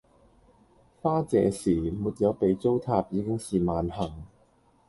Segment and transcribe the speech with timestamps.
[0.99, 4.23] 花謝時；沒有被糟蹋已經是萬幸